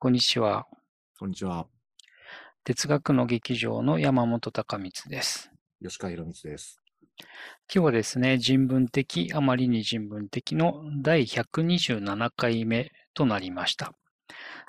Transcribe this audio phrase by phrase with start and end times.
[0.00, 0.68] こんにちは。
[1.18, 1.66] こんにちは。
[2.62, 5.50] 哲学の劇場の山本隆光です。
[5.82, 6.80] 吉川博光です。
[7.18, 7.26] 今
[7.68, 13.92] 日はですね、人文的、あまりに人文的の第127回目となりました。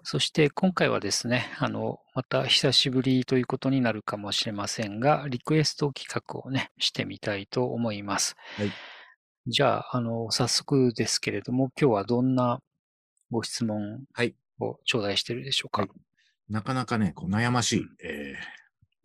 [0.02, 8.36] そして今回はですね、あの、また久しぶりということになるかもしれませんが、リクエスト企画をね、してみたいと思います。
[8.58, 8.72] はい。
[9.46, 12.64] じゃあ、あの、早速ですけれども、今日はどんな
[13.30, 14.34] ご質問はい。
[14.60, 15.82] を頂戴しているでしょうか。
[15.84, 15.92] はい
[16.52, 18.34] なかなかね、こう悩ましい、え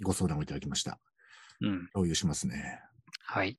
[0.00, 0.98] ーご相談をいただきました。
[1.60, 1.88] うん。
[1.92, 2.80] 共有しますね。
[3.22, 3.58] はい。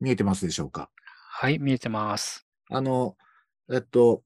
[0.00, 0.90] 見えてますでしょうか？
[1.32, 2.46] はい、見えてます。
[2.70, 3.18] あの、
[3.70, 4.22] えっと、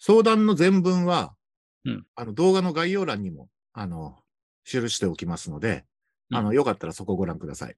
[0.00, 1.36] 相談の全文は、
[1.84, 4.18] うんあの動画の概要欄にも、あの、
[4.64, 5.84] 記しておきますので、
[6.32, 7.76] あの、うんよかったらそこをご覧ください。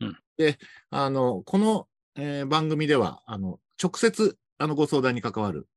[0.00, 0.58] うんで、
[0.90, 5.68] あの、この、えー番組では、あの、直接、あの、ご相談に関わる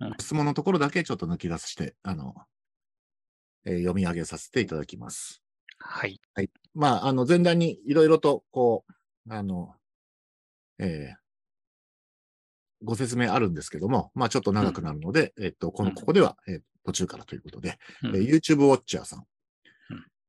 [0.00, 2.34] うん質問のところだけちょっと抜き出して、あの、
[3.66, 5.42] えー読み上げさせていただきます。
[5.78, 6.20] はい。
[6.34, 6.50] はい。
[6.74, 9.74] まあ、あの、前段にいろいろと、こう、あの、
[10.78, 11.20] えー
[12.82, 19.26] ご説明あるんですけども、まあ、ちょっと長くなるので、えっと、この、うんここでは、えー途中からということで、うんえー YouTube ウォッチャーさん、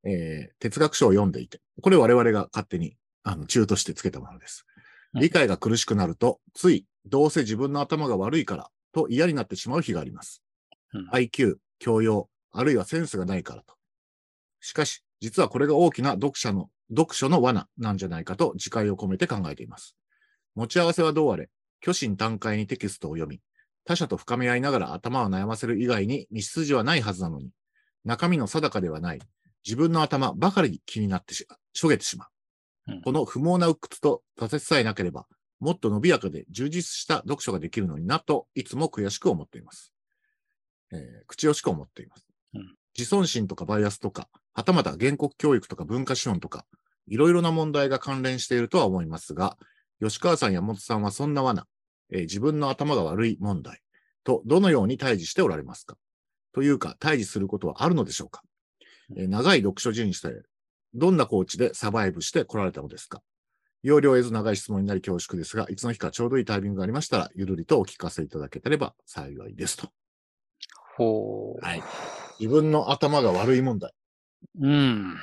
[0.04, 4.66] えー哲学書を読んでいて、これ我々が勝手に、あの、中としてつけたものです。
[5.14, 10.44] うん理解が苦しくなると、つい、どうせ自分の頭が悪いから、と嫌になってしまう日があります。
[10.94, 13.76] うん IQ、教養、あるいはセンスがないからと。
[14.60, 19.96] しかし、実はこれが大きな読者の、読書の罠なんじゃないかと自戒を込めて考えています。
[20.56, 21.50] 持ち合わせはどうあれ、
[21.84, 23.40] 虚心坦懐にテキストを読み、
[23.86, 27.50] 他者と深め合いながら頭を悩ませる以外に道筋はないはずなのに、
[28.04, 29.20] 中身の定かではない、
[29.66, 32.28] 自分の頭ばかり気になってし、しょげてしまう。
[32.94, 35.28] うんこの不毛な鬱屈と挫折さえなければ、
[35.62, 39.94] もっと伸びやかで充実した読書ができるのになと、いつも悔しく思っています。
[40.92, 42.28] えー口惜しく思っています。
[42.56, 46.66] うん自尊心とかバイアスとか、はたまた原告教育とか文化資本とか、
[47.08, 49.56] いろいろな問題が関連しているとは思いますが、
[50.02, 51.68] 吉川さんや本さんはそんな罠、
[52.12, 53.82] えー自分の頭が悪い問題
[54.26, 55.96] とどのように対峙しておられますか？
[56.54, 58.42] というか、対峙することはあるのでしょうか、
[59.16, 60.42] えー長い読書人生、
[60.94, 63.22] どんなコーチでサバイブして来られたのですか？
[63.84, 69.90] 要領得ず長い質問になり恐縮ですが、いつの日かちょうどいいタイミングがありましたら、ゆるりとお聞かせいただければ幸いですと。
[70.98, 71.66] ほう。
[71.66, 71.84] はい。
[72.40, 73.94] 自分の頭が悪い問題。
[74.60, 75.16] うん。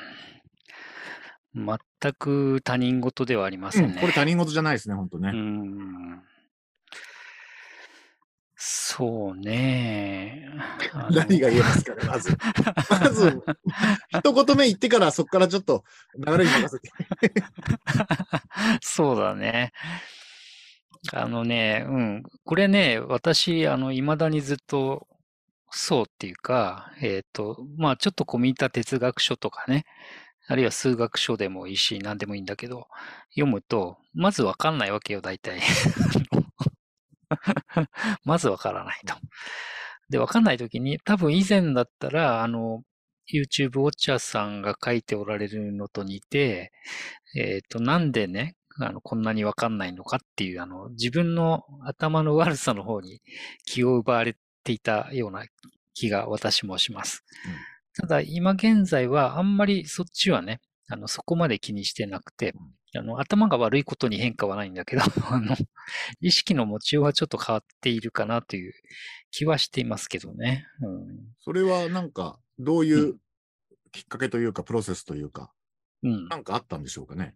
[1.54, 3.98] 全く他人事ではありませんね。
[4.00, 5.30] これ他人事じゃないですね、本当ね。
[5.34, 6.22] うん。
[8.60, 10.48] そうね。
[11.12, 12.36] 何が言えますかね、まず。
[12.90, 13.40] まず、
[14.10, 15.84] 一言目言ってからそこからちょっと
[16.26, 16.90] 流れに任せて。
[18.82, 19.72] そうだね。
[21.12, 22.22] あのね、うん。
[22.44, 25.06] これね、私、あの、未だにずっと、
[25.70, 29.84] そうっていうか、えっと、まあ、ちょっと込み入った哲学書とかね、
[30.48, 32.88] あるいは数学書でもいいし、何でもいいんだけど、
[33.30, 35.60] 読むと、まずわかんないわけよ、大体。
[38.24, 39.14] まずわからないと。
[40.10, 42.82] で、わかんないときに、多分以前だったら、あの、
[43.32, 46.72] YouTube ウォッチャーさんが書いておられるのと似て、
[47.36, 53.20] えっ、と、なんでね、あの、こんなにわかんないのかっていう、あの、自分の頭の悪さの方に
[53.66, 55.44] 気を奪われていたような
[55.94, 57.24] 気が私もします。
[57.94, 62.54] ただ、今現在はあんまりそっちはね、あの、そこまで気にしてなくて、
[62.96, 65.56] あの、頭が悪いことに変化はないんだけど、 あの、
[66.20, 68.72] 意識の持ちようはちょっと変わっているかなという
[69.30, 70.66] 気はしていますけどね。
[70.80, 71.34] うん。
[71.40, 73.20] それはなんか、どういうう
[73.92, 75.52] きっかけというか、プロセスというか、
[76.02, 76.28] うん。
[76.28, 77.34] なんかあったんでしょうかね？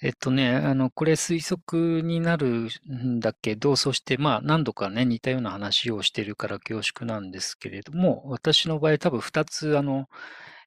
[0.00, 10.08] えっとね、あの、これ推測になるんだけど、そしてまあ何度かね、似たような話をしてるから恐縮なんですけれども、私の場合多分二つあの、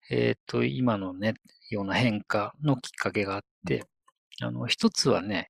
[0.09, 1.35] えっと、今のね、
[1.75, 3.85] ような変化のきっかけがあって、
[4.41, 5.49] あの、一つはね、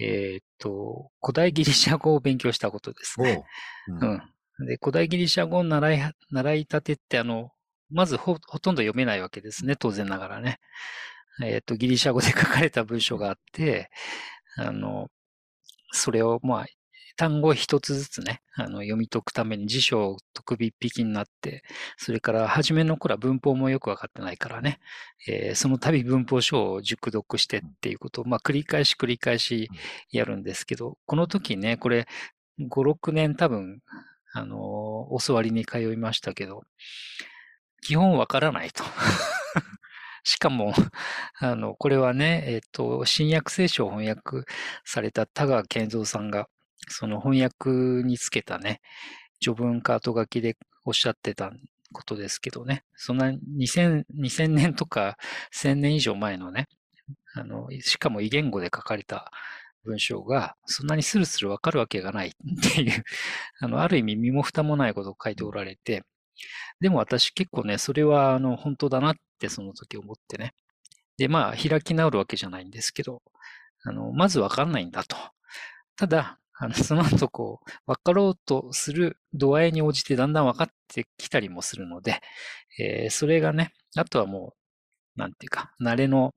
[0.00, 3.44] えっと、古代ギリシャ語を勉強したことですおうね。
[4.60, 4.66] うん。
[4.66, 7.50] で、古代ギリシャ語を習い、習いたてって、あの、
[7.90, 10.58] まずほ、ほとんど読めないわけですね、当然ながらね。
[11.42, 13.90] えっ、と、ギリシャ語で書かれた文章があって、
[14.56, 15.08] あの、
[15.92, 16.66] それを、まあ、
[17.16, 21.62] 単語一つずつね、あの、読み解くために辞書を解くびっぴきになって、
[21.96, 24.78] それから初めの頃は文法もよくわかってないからね、
[25.28, 29.68] えーその度文法書を熟読してっていうことを、まあ、繰り返し繰り返し
[30.10, 32.06] やるんですけど、この時ね、これ、
[32.60, 33.80] 5、6年多分、
[34.34, 36.62] あのー教わりに通いましたけど、
[37.82, 38.84] 基本わからないと。
[40.24, 40.72] しかも、
[41.40, 44.48] あの、これはね、えっ、と、新約聖書を翻訳
[44.84, 46.48] された田川健三さんが、
[46.88, 48.80] その翻訳につけたね、
[49.40, 51.52] 序文か後書きでおっしゃってた
[51.92, 55.16] ことですけどね、そんな2000 2000年とか
[55.52, 56.68] 1000年以上前のね、
[57.34, 59.30] あの、しかも異言語で書かれた
[59.84, 62.32] 文章が、そんなにスルスルわかるわけがないっ
[62.74, 63.04] ていう、
[63.60, 66.04] あの、ある意味身も蓋もないことを書いておられて、
[66.80, 70.54] でも私結構ね、それはあの、本当だなってその時思ってね。
[71.18, 73.22] で、まあ、開き直るわけじゃないんですけど、
[73.84, 75.16] あの、まずわかんないんだと。
[75.96, 82.20] ただ、あの、その後こう、分かろうとする度合いに応じてだんだん分かってきたりもするので、
[82.78, 84.54] えー、それがね、あとはも
[85.16, 86.34] う、なんていうか、慣れの、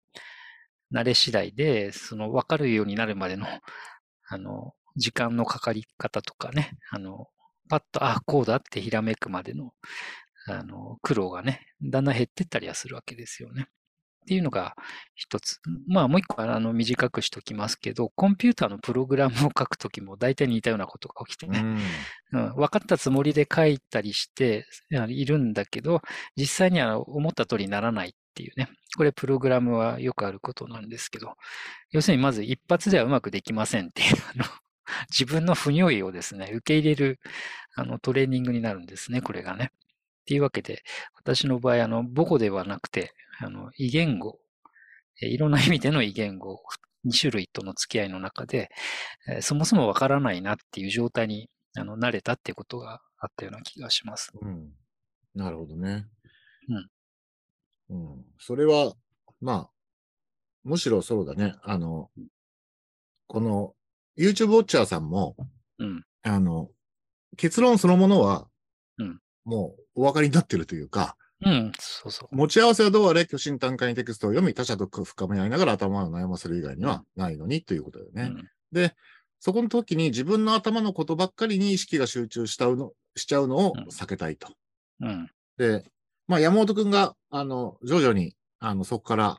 [0.93, 3.45] 慣れ次第で、その分かるようになるまでの、
[4.29, 7.27] あの、時間のかかり方とかね、あの、
[7.69, 9.73] パッと、あ、こうだってひらめくまでの、
[10.47, 13.67] あの、苦労がね、だんだん減ってったりはするわけですよね。
[14.25, 14.75] っていうのが
[15.13, 15.59] 一つ。
[15.87, 21.77] まあもう一個あの短くしときますけど、コンピューターのプログラムを書くときも大体似たようなことが起きてね、
[22.33, 24.65] うん、分かったつもりで書いたりして
[25.09, 26.01] いるんだけど、
[26.35, 28.67] 実際には思った通りにならないっていうね。
[28.97, 31.35] これプログラムはよくあることなんですけど、
[31.91, 34.45] 要するにまず一発ではうまくできませんっていう、あの
[35.11, 37.19] 自分の不如意をですね、受け入れる
[37.75, 39.71] あのトレーニングになるんですね、これがね。
[40.25, 40.81] っていうわけで、
[41.13, 44.39] 私の場合、あの、母語ではなくて、あの、異言語、
[45.21, 46.61] いろんな意味での異言語、
[47.05, 48.69] 2種類との付き合いの中で、
[49.41, 54.31] そもそもわからないなっていう状態にあの慣れたっていうことがあったような気がします。
[54.41, 54.71] うん。
[55.33, 56.07] なるほどね。
[57.89, 58.07] うん。
[58.15, 58.25] うん。
[58.39, 58.93] それは、
[59.41, 59.69] まあ、
[60.63, 61.55] むしろそうだね。
[61.63, 62.09] あの、
[63.27, 63.73] この
[64.17, 65.35] YouTube ウォッチャーさんも、
[65.77, 66.69] うん、あの、
[67.37, 68.47] 結論そのものは、
[68.97, 72.35] うん、もうお分かりになってるというか、うん、そうそう。
[72.35, 78.23] 持ち合わせはどうあれ、巨神短歌にテクストを読み、他者と深め合いながら頭を悩ませる以外にはないのにということだよね。
[78.23, 78.95] うん、で、
[79.39, 84.47] そこの時に自分の頭のことばっかりに意識が集中しちゃうのしちゃうのを避けたいと。
[85.01, 85.83] うん、で、
[86.27, 89.37] まあ、山本くんが、あの、徐々に、あの、そこから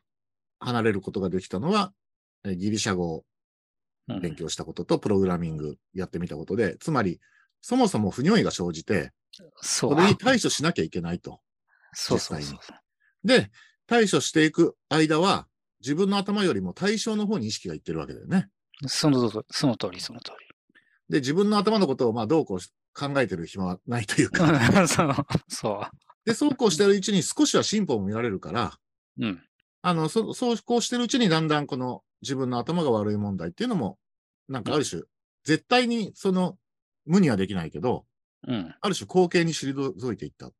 [0.60, 1.92] 離れることができたのは、
[2.44, 3.24] ギリシャ語を
[4.20, 7.20] 勉強したことと、プログラミングやってみたことで、つまり、
[7.60, 9.10] そもそも不如意が生じて、
[9.60, 11.40] それに対処しなきゃいけないと。
[11.96, 12.58] そうそうそう
[13.24, 13.50] で、
[13.86, 15.48] 対処していく間は、
[15.80, 18.48] 自分の頭よりも対象の方に意識がいってるわけだよね。
[18.86, 20.46] そのその通り、その通り。
[21.08, 22.58] で、自分の頭のことを、まあ、どうこう
[22.92, 24.46] 考えてる暇はないというか。
[24.86, 25.14] そう、
[25.48, 25.96] そう。
[26.26, 28.78] で、そうこうしてるうちに少しは進歩も見られるから、
[29.18, 29.42] うん。
[29.82, 33.98] あの、そそうこうしてるうちにだんだんこの自分の頭が悪い問題っていうのも、
[34.48, 35.08] なんかある種、うん、
[35.44, 36.58] 絶対にその
[37.04, 38.04] 無にはできないけど、
[38.46, 40.52] うん、ある種後継に退いていったっ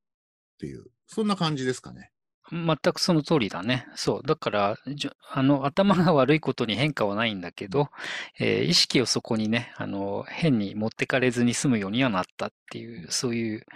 [0.59, 2.11] ていう、そんな感じですかね。
[2.53, 3.89] 全くその通りだね。
[3.97, 4.23] そう。
[4.27, 4.77] だから、
[5.33, 7.89] あの、頭が悪いことに変化はないんだけど、
[8.39, 13.67] えー、意識をそこにね、あの、変に持ってかれずに済むようにはなったっていう、そういう、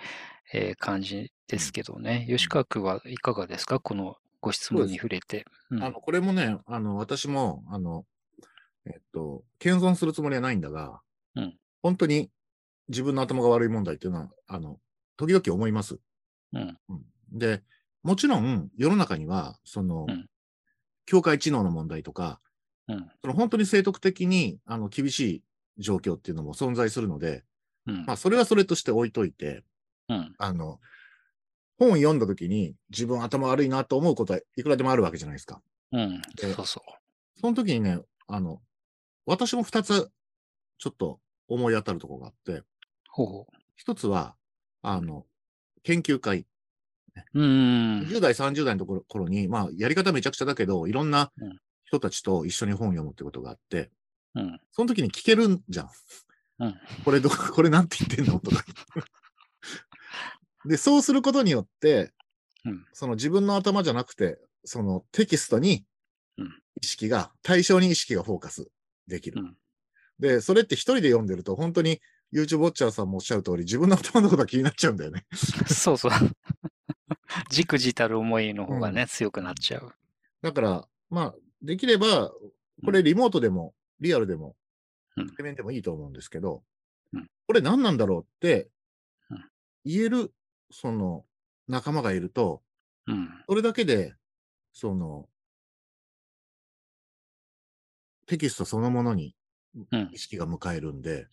[0.52, 2.26] えー、感じですけどね。
[2.28, 3.80] 吉川君はいかがですか？
[3.80, 5.46] このご質問に触れて。
[5.70, 8.04] うん、あの、これもね、あの、私も、あの、
[8.86, 11.00] えっと、謙遜するつもりはないんだが、
[11.34, 12.30] うん、本当に
[12.88, 14.78] 自分の頭が悪い問題っていうのは、あの、
[15.16, 15.98] 時々思います。
[16.52, 16.78] うん。
[17.32, 17.62] で、
[18.02, 20.26] もちろん世の中には、その、うん、
[21.06, 22.40] 境界知能の問題とか、
[22.88, 25.42] うん、その本当に生徳的にあの厳しい
[25.78, 27.44] 状況っていうのも存在するので、
[27.86, 29.64] うん、まあ、それはそれとして置いといて、
[30.08, 30.80] うん、あの、
[31.78, 35.62] 本を読んだ時に自分頭悪いなと思うことはいくらでもあるわけじゃないですか。
[35.92, 37.40] うん、そうそう。
[37.40, 38.60] その時にね、あの、
[39.24, 40.10] 私も二つ
[40.78, 42.62] ちょっと思い当たるところがあって、
[43.08, 44.36] ほうほう一つは、
[44.82, 45.26] あの、
[45.82, 46.46] 研究会。
[47.34, 48.00] うん。
[48.02, 51.32] 10代、30代のところ頃に、まあ、やり方めちゃくちゃだけど、いろんな
[51.84, 53.90] 人たちと一緒に本を読むってことがあって、
[54.34, 54.60] うん。
[54.72, 55.90] その時に聞けるんじゃん。
[56.60, 56.74] うん。
[57.04, 58.38] これど、 これなんて言ってんの？
[58.38, 58.64] とか。
[60.66, 62.12] で、そうすることによって、
[62.64, 65.86] うん、その自分の頭じゃなくて、そのテキストに
[66.80, 68.68] 意識が、対象に意識がフォーカス
[69.06, 69.40] できる。
[69.40, 69.56] うん、
[70.18, 72.00] で、それって一人で読んでると、本当に
[72.32, 75.24] YouTube ウォッチャーさんもおっしゃる通り、自分の頭のことが気になっちゃうんだよね。
[75.66, 76.12] そうそう。
[77.50, 79.92] じくじたる思いの方がね、うん、強くなっちゃう。
[80.42, 82.32] だから、まあ、できれば、
[82.84, 84.56] これリモートでも、リアルでも、
[85.14, 86.62] 対面でもいいと思うんですけど、
[87.12, 88.70] うん、これ何なんだろうって
[89.84, 90.32] 言える、
[90.70, 91.24] その、
[91.68, 92.62] 仲間がいると、
[93.06, 94.14] うん、それだけで、
[94.72, 95.28] その、
[98.26, 99.34] テキストそのものに
[100.12, 101.26] 意識が迎えるんで、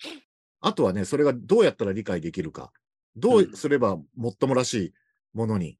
[0.59, 2.71] あとはね、それがどうやったら理解できるか、
[3.15, 4.93] どうすればもっともらしい
[5.33, 5.77] ものに、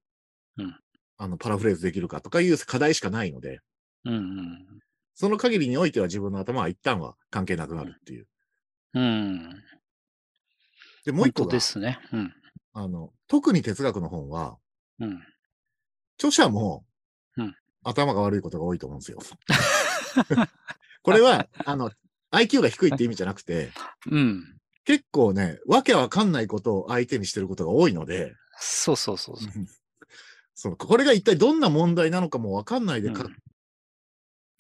[0.57, 0.79] うん、
[1.17, 3.59] あの、パラフレーズできるかとかいう課題しかないので、
[4.05, 4.65] うんうん、
[5.15, 8.27] その限りにおいては自分の頭は一旦は関係なくなるっていう。
[8.93, 9.63] うん。
[11.05, 11.99] で、もう一個で、すね。
[12.11, 12.33] うん。
[12.73, 14.57] あの、特に哲学の本は、
[14.99, 15.23] うん。
[16.17, 16.85] 著者も、
[17.37, 19.19] うん頭が悪いことが多いと思うんですよ。
[21.03, 21.91] これは、あの、
[22.31, 23.71] IQ が低いって意味じゃなくて、
[24.11, 24.59] うん。
[24.83, 29.51] 結構ね、わけわかんないことを相手にしてることが多いので、そうそうそうそう。
[30.59, 33.35] そのこれが一体どんな問題なのかもわかんないで書,、うん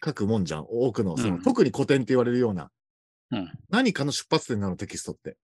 [0.05, 0.67] 書くもんじゃん。
[0.69, 2.69] 多くの、その、うん特に古典って言われるような、
[3.31, 5.37] うん何かの出発点なのテキストって。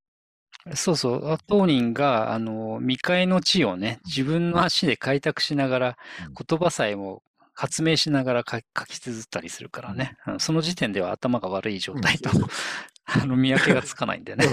[0.76, 1.32] そうそう。
[1.32, 7.24] あ当人が、あの、未開の地をね、自分の足で開拓しながらうん、言葉さえも
[7.56, 10.18] 発明しながら書き書き綴ったりするからね。
[10.28, 12.30] うんその時点では頭が悪い状態と
[13.06, 14.46] あの、見分けがつかないんでね。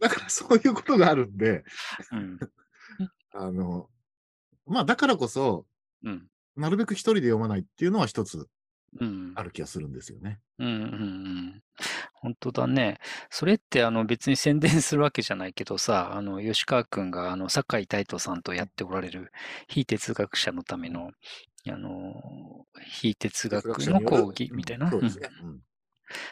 [0.00, 1.62] だからそういうことがあるんで、
[2.10, 2.38] うん。
[3.34, 3.90] あの、
[4.66, 5.66] まあだからこそ、
[6.04, 6.26] うん。
[6.56, 8.46] なるべく一人で読まないっていうのは一つ
[9.00, 9.32] うん。
[9.36, 10.38] ある気がするんですよね。
[10.58, 11.62] うんうんうん。
[12.14, 12.98] 本当だね。
[13.30, 19.32] それってあの別に宣伝するわけじゃないけどさ、あの吉川君があの酒井太斗さんとやっておられる
[19.66, 21.10] 非哲学者のための
[21.68, 25.28] あの非哲学の講義みたいな、そうですね。
[25.42, 25.60] うん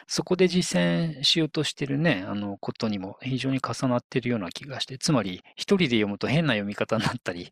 [0.07, 7.51] そこで実践しようとしてるね、あのことにも非常に重なってるような気がして、つまり一人で読むと変な読み方になったり、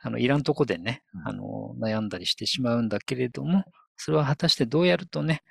[0.00, 3.64] あのいらんとこでね、うんあの悩んだりしてしまうんだけれども、
[3.96, 5.42] それは果たしてどうやるとね、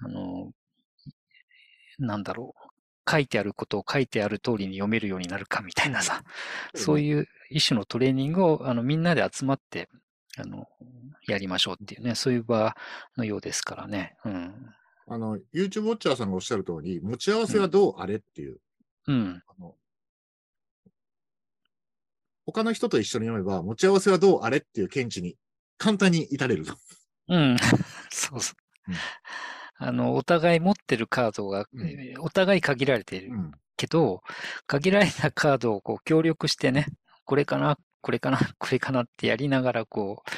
[0.00, 0.52] あの、
[1.98, 6.22] なんだろう、書いてあることを書いてある通りに読めるようになるかみたいなさ、
[6.74, 9.88] そういう一種のトレーニングをあのみんなで集まって、
[10.36, 10.68] あの、
[11.26, 12.76] やりましょうっていうね、そういう場
[13.16, 14.16] のようですからね。
[14.24, 14.54] うん。
[15.10, 18.58] あの、YouTube ウォッチャーさんがおっしゃる通り、持ち合わせはどうあれっていう、
[19.06, 19.42] うん。
[19.46, 19.74] あの
[22.46, 25.36] 他の人と一緒に読めば、持ち合わせはどうあれっていう見地に
[25.76, 26.64] 簡単に至れる。
[27.28, 27.56] うん。
[28.10, 28.54] そうそ
[28.88, 28.96] ううん。
[29.80, 33.52] あの、お互い持ってるカードが、うんえーお互い限られているうん。
[33.76, 34.22] けど、
[34.66, 36.86] 限られたカードをこう協力してね、
[37.24, 40.30] これかな、これかな、これかなってやりながら、こう、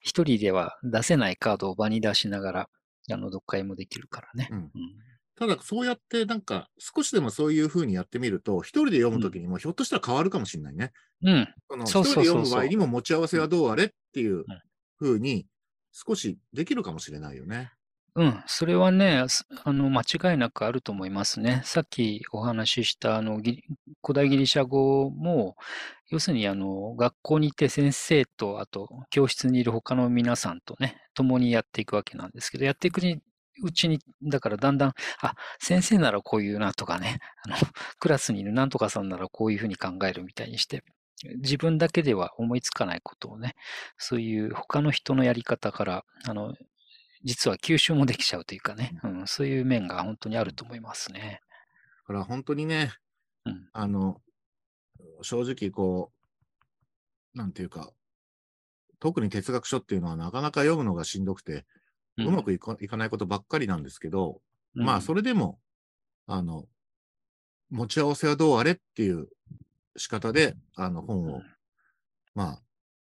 [0.00, 2.68] 一人では出せないカードを場に出しながら、
[3.10, 4.48] あの、読解もできるからね。
[4.50, 4.70] うんうん
[5.36, 10.92] ただ、そうやって、なんか、少しでもそういう風にやってみると、一人で読むときにも、ひょっとしたら変わるかもしれないね。
[11.22, 11.48] うん。
[11.66, 14.44] その一人で読む場合にも持ち合わせはどうあれっていう
[14.98, 15.46] 風に、
[15.92, 17.72] 少しできるかもしれないよね。
[18.16, 19.24] うん、それはね、
[19.64, 21.62] あの、間違いなくあると思いますね。
[21.64, 25.56] さっきお話しした、あの、古代ギリシャ語も、
[26.08, 33.20] 要するに、あの、学校にいて先生と、あと、教室にいる他の皆さんとね、共にやっていくわけなんですけど、やっていくに
[33.62, 37.56] うちに、だからだんだん、あ、先生ならこういうなとかね、あの、
[37.98, 40.82] クラスにいるなんとかさんならこういうふうに考えるみたいにして、
[41.42, 43.54] 自分だけでは思いつかないことをね、
[43.98, 46.54] そういう他の人のやり方から、あの、
[47.22, 51.42] 実は吸収もできちゃうというかね、うん、そういう面が本当にあると思いますね。
[52.02, 52.92] だから本当にね、
[53.44, 53.68] うん。
[53.72, 54.20] あの、
[55.22, 56.12] 正直こ
[57.34, 57.92] う、なんていうか、
[58.98, 61.66] 特に哲学書っていうのはなかなか読むのがしんどくて、
[62.18, 64.40] ううまくいかいかないことばっかりなんですけど、
[64.74, 65.58] まあ、それ、れでも、
[66.26, 66.66] あの、
[67.70, 69.28] 持ち合わせはどうあれっていう
[69.96, 71.42] 仕方で、あの、本を、
[72.34, 72.62] まあ、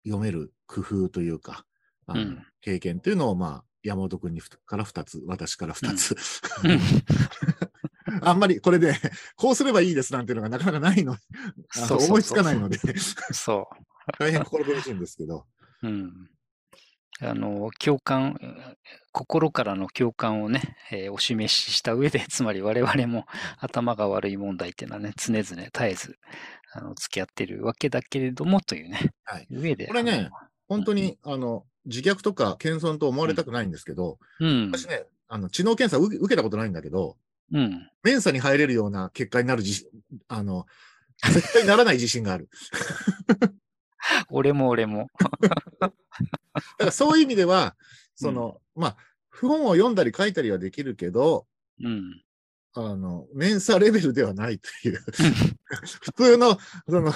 [0.04, 1.66] 読める工夫というか、
[2.06, 2.48] あのうん。
[2.62, 6.16] 経験というのを、まあ、山本君にふから2つ、私から2つ。
[6.64, 6.80] うん
[8.22, 8.96] あんまりこれで、
[9.36, 11.18] こうすればいいですなんていうのがなかなかないの、
[11.70, 12.80] そ思いつかないので、
[13.32, 13.68] そ
[14.18, 15.46] 大変心苦しいんですけど、
[15.84, 15.88] う。
[15.88, 16.30] うん。
[17.20, 18.38] あの、共感、
[19.12, 23.26] 心からの共感をね、えーお示しした上で、つまり我々も
[23.58, 26.20] 頭が悪い問題っていうのはね、常々絶えず、
[26.74, 29.88] あの、付き合ってるわけだけれどもというね、はい上で。
[29.88, 30.30] これね
[30.68, 34.72] 本当に、あの、自虐とか謙遜と思われたくないんですけど、うん。
[34.72, 37.18] 私ね、あの、知能検査受けたことないんだけど、
[37.52, 37.90] うん。
[38.04, 39.88] メンサに入れるような結果になる自信、
[40.28, 40.66] あの、
[41.24, 42.50] 絶対ならない自信がある。
[44.30, 45.08] 俺 も俺も。
[45.80, 45.94] だか
[46.80, 47.76] らそういう意味では、
[48.16, 48.98] その、まあ、
[49.32, 51.48] 本を読んだり書いたりはできるけど、
[51.82, 52.24] うん。
[52.80, 55.00] あの、メンサレベルではないという。
[56.02, 56.58] 普通の、
[56.88, 57.14] その、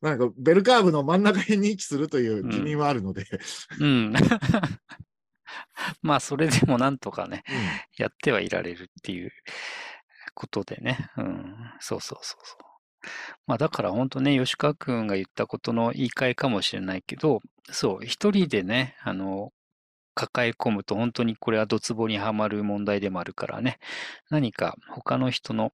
[0.00, 3.26] なんか、ベルカーブの真ん中辺に位置するという自認はあるので、
[3.78, 4.12] うん。
[6.02, 7.44] まあ、それでもなんとかね、
[7.96, 9.30] やってはいられるっていう
[10.34, 11.10] ことでね。
[11.16, 11.54] うん。
[11.80, 13.08] そうそうそうそう。
[13.46, 19.52] まあ、だから本当ね、吉川君が言ったことの言い換えかもしれないけど、そう、一人でね、あの、
[20.14, 23.78] 抱え込むと本当にこれはドツボにはまる問題でもあるからね、
[24.30, 25.72] 何か他の人の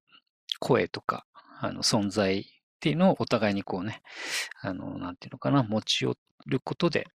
[0.60, 1.26] 声とか、
[1.60, 2.44] あの、存在っ
[2.80, 4.02] ていうのをお互いにこうね、
[4.60, 6.16] あの、なんていうのかな、持ち寄
[6.46, 7.06] ることで、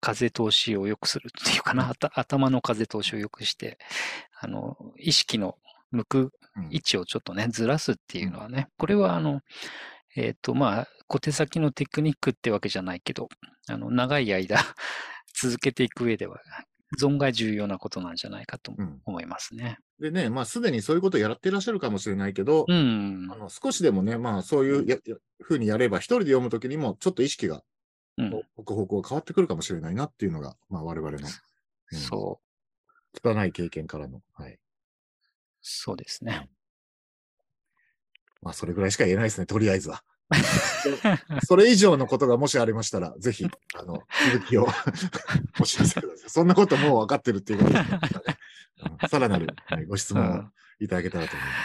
[0.00, 3.78] 風通しを良くするっていうかな、頭の風通しを良くして、
[4.38, 5.56] あの、意識の
[5.90, 6.68] 向くうん。
[6.70, 9.42] 位置をちょっとね、ずらすっていうのはね、これはあの、
[10.16, 13.28] えっ、と、まあ、小手先のテクニックってわけじゃないけど、
[13.68, 14.58] あの、長い間
[15.40, 16.40] 続けていく上では、
[17.00, 19.00] 存外重要なことなんじゃないかとうん。
[19.04, 19.78] 思いますね。
[20.00, 23.36] でね、まあ、すでにそういうことをやっていらっしゃるかもしれないけど、うんあ。
[23.36, 25.02] の少しでもね、まあ、そういう
[25.40, 27.62] ふうにやれば、一人で読むときにも、ちょっと意識が、
[28.18, 28.30] うん
[28.64, 34.58] く方向が変わってくるかもしれないなっていうのが、まあ、我々の、うんそう、拙い経験からの、はい。
[35.60, 36.48] そうですね。
[38.40, 40.02] まあ、それぐらいしか言えないですね、とりあえずは。
[41.46, 44.02] それ以上のことがもしありましたら、ぜひ、あの、
[44.32, 44.66] 続きを
[45.60, 46.30] お知らせください。
[46.30, 48.08] そんなこともう分かってるっていうことですからね。
[48.28, 50.52] うんさらなる、はいご質問をうん。
[50.80, 51.56] いただけたらと思います。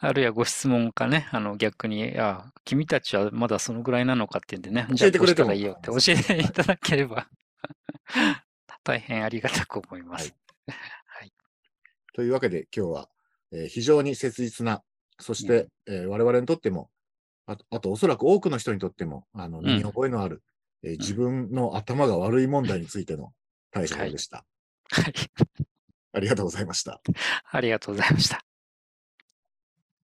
[0.00, 6.44] あるいはご質問かね、あの逆に、あ君たちはまだそのぐらいなのかっていうんでね、教えてくれたらいいよって教えてい。
[6.50, 7.26] ただければ、
[8.84, 10.34] 大変ありがたく思います。
[12.12, 13.08] というわけで、今日は、
[13.52, 14.82] えー非常に切実な、
[15.18, 16.90] そして、えー我々にとっても、
[17.48, 20.42] あと、あとおそらく多くの人にとっても、あの、身に覚えのある、
[20.84, 23.32] えー自分の頭が悪い問題についての
[23.72, 24.44] 対処法でした。
[24.92, 25.14] はい。
[26.12, 27.00] ありがとうございました。
[27.50, 28.47] ありがとうございました。